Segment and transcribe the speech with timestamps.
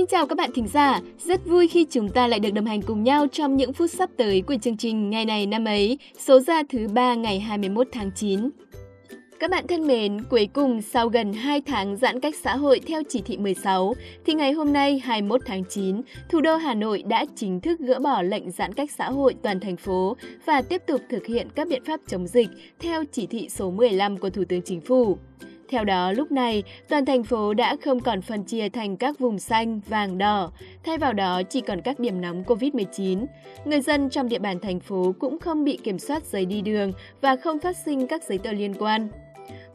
[0.00, 2.82] Xin chào các bạn thính giả, rất vui khi chúng ta lại được đồng hành
[2.82, 6.40] cùng nhau trong những phút sắp tới của chương trình Ngày này năm ấy, số
[6.40, 8.50] ra thứ ba ngày 21 tháng 9.
[9.40, 13.02] Các bạn thân mến, cuối cùng sau gần 2 tháng giãn cách xã hội theo
[13.08, 13.94] chỉ thị 16,
[14.26, 17.98] thì ngày hôm nay 21 tháng 9, thủ đô Hà Nội đã chính thức gỡ
[17.98, 21.68] bỏ lệnh giãn cách xã hội toàn thành phố và tiếp tục thực hiện các
[21.68, 25.18] biện pháp chống dịch theo chỉ thị số 15 của Thủ tướng Chính phủ.
[25.70, 29.38] Theo đó, lúc này, toàn thành phố đã không còn phân chia thành các vùng
[29.38, 30.50] xanh, vàng, đỏ,
[30.84, 33.26] thay vào đó chỉ còn các điểm nóng COVID-19.
[33.64, 36.92] Người dân trong địa bàn thành phố cũng không bị kiểm soát giấy đi đường
[37.20, 39.08] và không phát sinh các giấy tờ liên quan.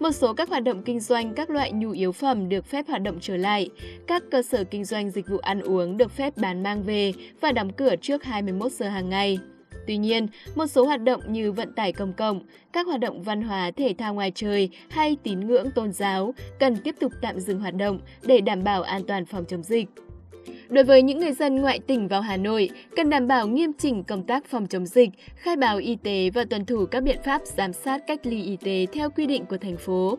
[0.00, 3.02] Một số các hoạt động kinh doanh các loại nhu yếu phẩm được phép hoạt
[3.02, 3.70] động trở lại.
[4.06, 7.52] Các cơ sở kinh doanh dịch vụ ăn uống được phép bán mang về và
[7.52, 9.38] đóng cửa trước 21 giờ hàng ngày.
[9.86, 12.40] Tuy nhiên, một số hoạt động như vận tải công cộng,
[12.72, 16.76] các hoạt động văn hóa thể thao ngoài trời hay tín ngưỡng tôn giáo cần
[16.76, 19.86] tiếp tục tạm dừng hoạt động để đảm bảo an toàn phòng chống dịch.
[20.68, 24.04] Đối với những người dân ngoại tỉnh vào Hà Nội, cần đảm bảo nghiêm chỉnh
[24.04, 27.42] công tác phòng chống dịch, khai báo y tế và tuân thủ các biện pháp
[27.44, 30.18] giám sát cách ly y tế theo quy định của thành phố.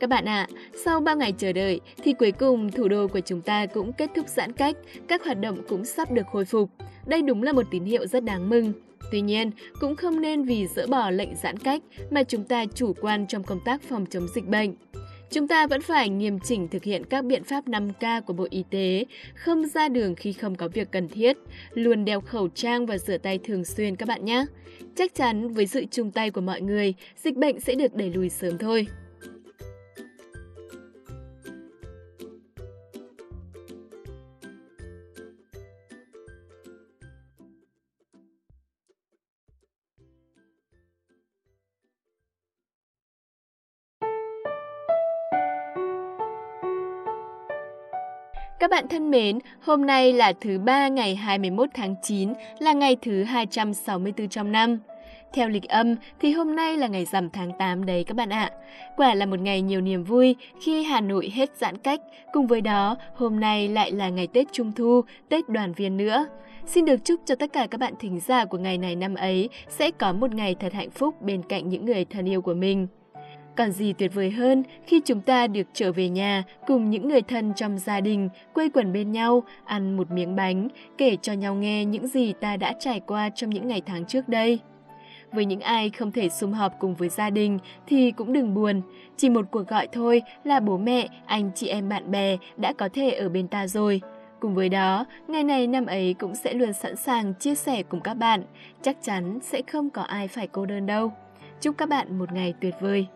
[0.00, 3.20] Các bạn ạ, à, sau 3 ngày chờ đợi thì cuối cùng thủ đô của
[3.20, 4.76] chúng ta cũng kết thúc giãn cách,
[5.08, 6.70] các hoạt động cũng sắp được khôi phục.
[7.06, 8.72] Đây đúng là một tín hiệu rất đáng mừng.
[9.10, 12.92] Tuy nhiên, cũng không nên vì dỡ bỏ lệnh giãn cách mà chúng ta chủ
[13.00, 14.74] quan trong công tác phòng chống dịch bệnh.
[15.30, 18.64] Chúng ta vẫn phải nghiêm chỉnh thực hiện các biện pháp 5K của Bộ Y
[18.70, 21.36] tế, không ra đường khi không có việc cần thiết,
[21.74, 24.44] luôn đeo khẩu trang và rửa tay thường xuyên các bạn nhé.
[24.96, 28.28] Chắc chắn với sự chung tay của mọi người, dịch bệnh sẽ được đẩy lùi
[28.28, 28.86] sớm thôi.
[48.58, 52.96] Các bạn thân mến, hôm nay là thứ ba ngày 21 tháng 9, là ngày
[53.02, 54.78] thứ 264 trong năm.
[55.32, 58.50] Theo lịch âm thì hôm nay là ngày rằm tháng 8 đấy các bạn ạ.
[58.96, 62.00] Quả là một ngày nhiều niềm vui khi Hà Nội hết giãn cách,
[62.32, 66.26] cùng với đó hôm nay lại là ngày Tết Trung Thu, Tết đoàn viên nữa.
[66.66, 69.48] Xin được chúc cho tất cả các bạn thính giả của ngày này năm ấy
[69.68, 72.86] sẽ có một ngày thật hạnh phúc bên cạnh những người thân yêu của mình.
[73.56, 77.22] Còn gì tuyệt vời hơn khi chúng ta được trở về nhà cùng những người
[77.22, 80.68] thân trong gia đình, quây quần bên nhau, ăn một miếng bánh,
[80.98, 84.28] kể cho nhau nghe những gì ta đã trải qua trong những ngày tháng trước
[84.28, 84.58] đây.
[85.32, 88.82] Với những ai không thể sum họp cùng với gia đình thì cũng đừng buồn,
[89.16, 92.88] chỉ một cuộc gọi thôi là bố mẹ, anh chị em bạn bè đã có
[92.92, 94.00] thể ở bên ta rồi.
[94.40, 98.00] Cùng với đó, ngày này năm ấy cũng sẽ luôn sẵn sàng chia sẻ cùng
[98.00, 98.42] các bạn,
[98.82, 101.12] chắc chắn sẽ không có ai phải cô đơn đâu.
[101.60, 103.06] Chúc các bạn một ngày tuyệt vời.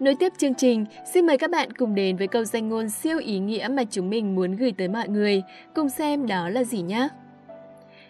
[0.00, 3.18] Nối tiếp chương trình, xin mời các bạn cùng đến với câu danh ngôn siêu
[3.18, 5.42] ý nghĩa mà chúng mình muốn gửi tới mọi người.
[5.74, 7.08] Cùng xem đó là gì nhé.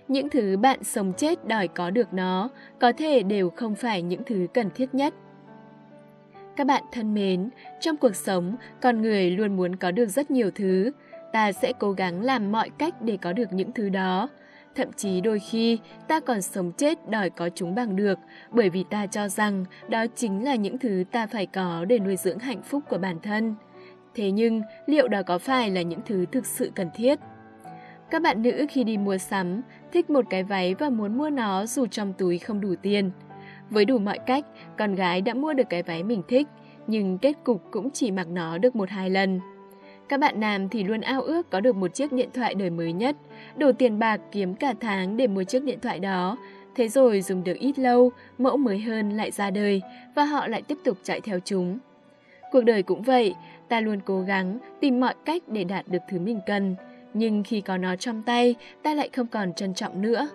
[0.09, 2.51] Những thứ bạn sống chết đòi có được nó,
[2.81, 5.15] có thể đều không phải những thứ cần thiết nhất.
[6.57, 7.51] Các bạn thân mến,
[7.81, 10.91] trong cuộc sống, con người luôn muốn có được rất nhiều thứ.
[11.33, 14.29] Ta sẽ cố gắng làm mọi cách để có được những thứ đó.
[14.75, 15.79] Thậm chí đôi khi
[16.09, 18.19] ta còn sống chết đòi có chúng bằng được
[18.51, 22.17] bởi vì ta cho rằng đó chính là những thứ ta phải có để nuôi
[22.17, 23.55] dưỡng hạnh phúc của bản thân.
[24.15, 27.19] Thế nhưng liệu đó có phải là những thứ thực sự cần thiết?
[28.11, 29.61] Các bạn nữ khi đi mua sắm
[29.93, 33.11] thích một cái váy và muốn mua nó dù trong túi không đủ tiền.
[33.71, 34.47] Với đủ mọi cách,
[34.79, 36.49] con gái đã mua được cái váy mình thích,
[36.87, 39.41] nhưng kết cục cũng chỉ mặc nó được một hai lần.
[40.13, 42.93] Các bạn nam thì luôn ao ước có được một chiếc điện thoại đời mới
[42.93, 43.17] nhất,
[43.57, 46.37] đổ tiền bạc kiếm cả tháng để mua chiếc điện thoại đó.
[46.75, 49.83] Thế rồi dùng được ít lâu, mẫu mới hơn lại ra đời
[50.15, 51.79] và họ lại tiếp tục chạy theo chúng.
[52.51, 53.35] Cuộc đời cũng vậy,
[53.69, 56.77] ta luôn cố gắng tìm mọi cách để đạt được thứ mình cần,
[57.15, 60.29] nhưng khi có nó trong tay, ta lại không còn trân trọng nữa.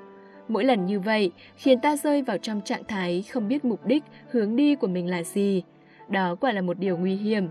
[0.47, 4.03] Mỗi lần như vậy khiến ta rơi vào trong trạng thái không biết mục đích,
[4.31, 5.63] hướng đi của mình là gì.
[6.07, 7.47] Đó quả là một điều nguy hiểm.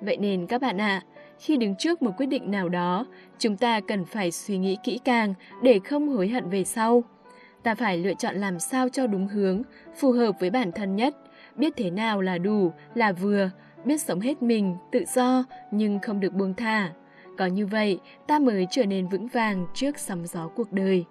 [0.00, 3.06] Vậy nên các bạn ạ, à, khi đứng trước một quyết định nào đó,
[3.38, 7.04] chúng ta cần phải suy nghĩ kỹ càng để không hối hận về sau.
[7.62, 9.62] Ta phải lựa chọn làm sao cho đúng hướng,
[9.96, 11.16] phù hợp với bản thân nhất,
[11.56, 13.50] biết thế nào là đủ, là vừa,
[13.84, 16.92] biết sống hết mình, tự do nhưng không được buông thả.
[17.38, 21.04] Có như vậy, ta mới trở nên vững vàng trước sóng gió cuộc đời.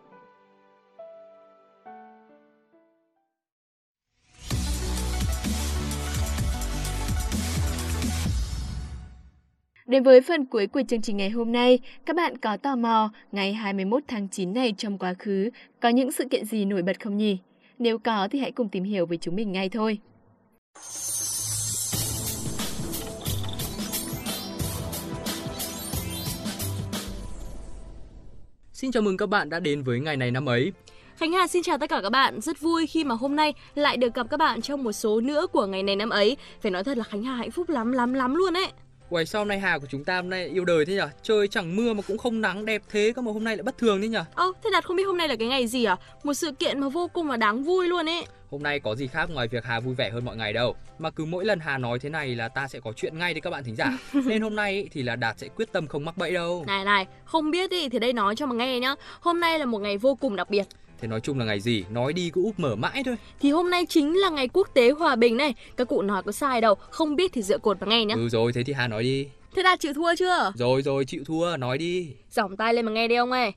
[9.96, 13.10] Đến với phần cuối của chương trình ngày hôm nay, các bạn có tò mò
[13.32, 15.50] ngày 21 tháng 9 này trong quá khứ
[15.80, 17.38] có những sự kiện gì nổi bật không nhỉ?
[17.80, 20.00] Nếu có thì hãy cùng tìm hiểu với chúng mình ngay thôi.
[28.74, 30.72] Xin chào mừng các bạn đã đến với ngày này năm ấy.
[31.16, 33.98] Khánh Hà xin chào tất cả các bạn, rất vui khi mà hôm nay lại
[33.98, 36.38] được gặp các bạn trong một số nữa của ngày này năm ấy.
[36.62, 38.72] Phải nói thật là Khánh Hà hạnh phúc lắm lắm lắm luôn ấy.
[39.10, 41.02] Uầy sao hôm nay Hà của chúng ta hôm nay yêu đời thế nhỉ?
[41.24, 43.78] Trời chẳng mưa mà cũng không nắng đẹp thế cơ mà hôm nay lại bất
[43.78, 44.18] thường thế nhỉ?
[44.36, 45.96] Ơ, thế Đạt không biết hôm nay là cái ngày gì à?
[46.24, 48.26] Một sự kiện mà vô cùng là đáng vui luôn ấy.
[48.52, 50.76] Hôm nay có gì khác ngoài việc Hà vui vẻ hơn mọi ngày đâu.
[51.00, 53.42] Mà cứ mỗi lần Hà nói thế này là ta sẽ có chuyện ngay đấy
[53.42, 53.98] các bạn thính giả.
[54.26, 56.64] Nên hôm nay ý, thì là Đạt sẽ quyết tâm không mắc bẫy đâu.
[56.68, 58.96] Này này, không biết ý, thì đây nói cho mà nghe nhá.
[59.20, 60.64] Hôm nay là một ngày vô cùng đặc biệt.
[61.00, 61.86] Thế nói chung là ngày gì?
[61.90, 63.16] Nói đi cứ úp mở mãi thôi.
[63.40, 65.54] Thì hôm nay chính là ngày quốc tế hòa bình này.
[65.78, 68.16] Các cụ nói có sai đâu, không biết thì dựa cột mà nghe nhá.
[68.16, 69.28] Ừ rồi, thế thì Hà nói đi.
[69.56, 70.52] Thế Đạt chịu thua chưa?
[70.56, 72.10] Rồi rồi, chịu thua, nói đi.
[72.32, 73.52] Giỏng tay lên mà nghe đi ông ơi.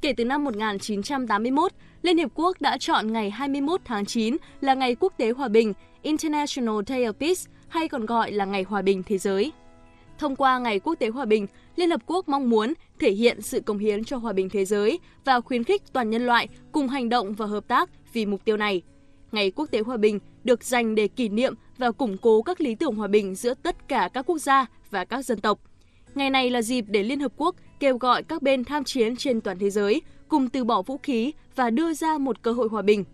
[0.00, 1.72] Kể từ năm 1981,
[2.02, 5.72] Liên Hiệp Quốc đã chọn ngày 21 tháng 9 là ngày quốc tế hòa bình
[6.02, 9.52] International Day of Peace hay còn gọi là Ngày Hòa bình Thế giới.
[10.18, 11.46] Thông qua Ngày Quốc tế Hòa bình,
[11.76, 14.98] Liên Hợp Quốc mong muốn thể hiện sự công hiến cho hòa bình thế giới
[15.24, 18.56] và khuyến khích toàn nhân loại cùng hành động và hợp tác vì mục tiêu
[18.56, 18.82] này.
[19.32, 22.74] Ngày Quốc tế Hòa bình được dành để kỷ niệm và củng cố các lý
[22.74, 25.60] tưởng hòa bình giữa tất cả các quốc gia và các dân tộc.
[26.14, 29.40] Ngày này là dịp để Liên Hợp Quốc kêu gọi các bên tham chiến trên
[29.40, 32.82] toàn thế giới cùng từ bỏ vũ khí và đưa ra một cơ hội hòa
[32.82, 33.04] bình.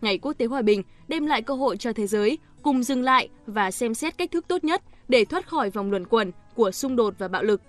[0.00, 3.28] Ngày Quốc tế Hòa bình đem lại cơ hội cho thế giới cùng dừng lại
[3.46, 6.96] và xem xét cách thức tốt nhất để thoát khỏi vòng luẩn quẩn của xung
[6.96, 7.60] đột và bạo lực.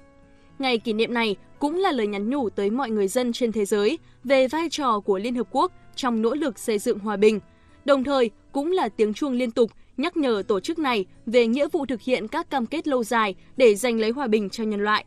[0.60, 3.66] Ngày kỷ niệm này cũng là lời nhắn nhủ tới mọi người dân trên thế
[3.66, 7.40] giới về vai trò của Liên Hợp Quốc trong nỗ lực xây dựng hòa bình,
[7.86, 11.68] đồng thời cũng là tiếng chuông liên tục nhắc nhở tổ chức này về nghĩa
[11.68, 14.84] vụ thực hiện các cam kết lâu dài để giành lấy hòa bình cho nhân
[14.84, 15.06] loại.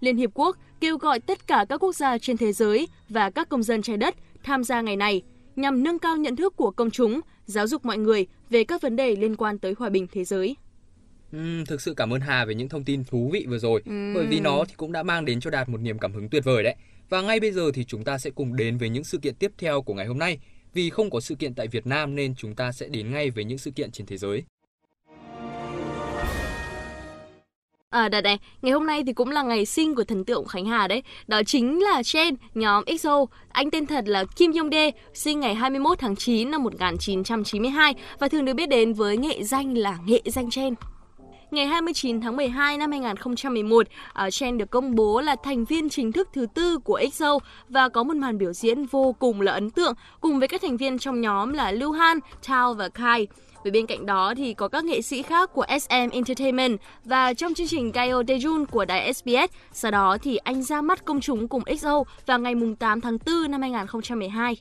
[0.00, 3.48] Liên Hiệp Quốc kêu gọi tất cả các quốc gia trên thế giới và các
[3.48, 5.22] công dân trái đất tham gia ngày này
[5.56, 8.96] nhằm nâng cao nhận thức của công chúng, giáo dục mọi người về các vấn
[8.96, 10.56] đề liên quan tới hòa bình thế giới.
[11.66, 14.14] Thực sự cảm ơn Hà về những thông tin thú vị vừa rồi, uhm.
[14.14, 16.44] bởi vì nó thì cũng đã mang đến cho Đạt một niềm cảm hứng tuyệt
[16.44, 16.74] vời đấy.
[17.08, 19.52] Và ngay bây giờ thì chúng ta sẽ cùng đến với những sự kiện tiếp
[19.58, 20.38] theo của ngày hôm nay.
[20.74, 23.44] Vì không có sự kiện tại Việt Nam nên chúng ta sẽ đến ngay với
[23.44, 24.44] những sự kiện trên thế giới.
[27.90, 30.66] À đợt này, ngày hôm nay thì cũng là ngày sinh của thần tượng Khánh
[30.66, 31.02] Hà đấy.
[31.26, 33.26] Đó chính là Chen, nhóm EXO.
[33.48, 38.28] Anh tên thật là Kim Yong Dae, sinh ngày 21 tháng 9 năm 1992 và
[38.28, 40.74] thường được biết đến với nghệ danh là nghệ danh Chen.
[41.50, 46.12] Ngày 29 tháng 12 năm 2011, à, Chen được công bố là thành viên chính
[46.12, 47.38] thức thứ tư của EXO
[47.68, 50.76] và có một màn biểu diễn vô cùng là ấn tượng cùng với các thành
[50.76, 52.18] viên trong nhóm là Lưu Han,
[52.48, 53.26] Tao và Kai.
[53.64, 57.54] Về bên cạnh đó thì có các nghệ sĩ khác của SM Entertainment và trong
[57.54, 59.54] chương trình Gayo Dejun của đài SBS.
[59.72, 63.50] Sau đó thì anh ra mắt công chúng cùng EXO vào ngày 8 tháng 4
[63.50, 64.56] năm 2012.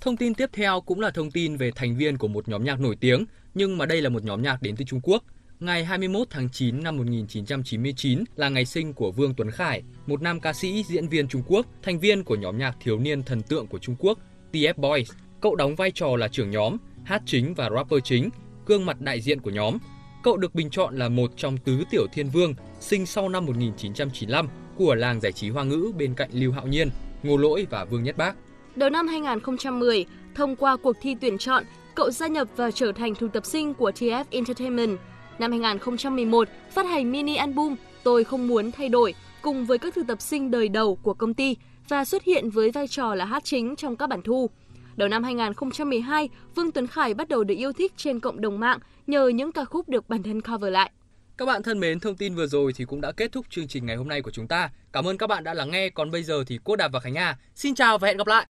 [0.00, 2.80] Thông tin tiếp theo cũng là thông tin về thành viên của một nhóm nhạc
[2.80, 3.24] nổi tiếng,
[3.54, 5.24] nhưng mà đây là một nhóm nhạc đến từ Trung Quốc.
[5.62, 10.40] Ngày 21 tháng 9 năm 1999 là ngày sinh của Vương Tuấn Khải, một nam
[10.40, 13.66] ca sĩ, diễn viên Trung Quốc, thành viên của nhóm nhạc thiếu niên thần tượng
[13.66, 14.18] của Trung Quốc,
[14.52, 15.10] TF Boys.
[15.40, 18.30] Cậu đóng vai trò là trưởng nhóm, hát chính và rapper chính,
[18.66, 19.78] gương mặt đại diện của nhóm.
[20.22, 24.48] Cậu được bình chọn là một trong tứ tiểu thiên vương sinh sau năm 1995
[24.76, 26.90] của làng giải trí hoa ngữ bên cạnh Lưu Hạo Nhiên,
[27.22, 28.36] Ngô Lỗi và Vương Nhất Bác.
[28.76, 30.04] Đầu năm 2010,
[30.34, 31.64] thông qua cuộc thi tuyển chọn,
[31.94, 34.98] cậu gia nhập và trở thành thực tập sinh của TF Entertainment.
[35.42, 40.06] Năm 2011, phát hành mini album Tôi không muốn thay đổi cùng với các thực
[40.06, 41.56] tập sinh đời đầu của công ty
[41.88, 44.50] và xuất hiện với vai trò là hát chính trong các bản thu.
[44.96, 48.78] Đầu năm 2012, Vương Tuấn Khải bắt đầu được yêu thích trên cộng đồng mạng
[49.06, 50.90] nhờ những ca khúc được bản thân cover lại.
[51.36, 53.86] Các bạn thân mến, thông tin vừa rồi thì cũng đã kết thúc chương trình
[53.86, 54.70] ngày hôm nay của chúng ta.
[54.92, 55.90] Cảm ơn các bạn đã lắng nghe.
[55.90, 58.46] Còn bây giờ thì Cô Đạp và Khánh Hà xin chào và hẹn gặp lại.